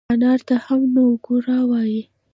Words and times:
انار 0.13 0.39
ته 0.47 0.55
هم 0.65 0.81
نووګوړه 0.95 1.57
وای 1.69 1.95